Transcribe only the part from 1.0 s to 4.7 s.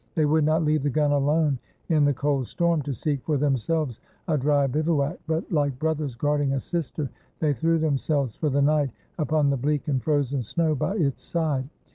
alone in the cold storm, to seek for themselves a dry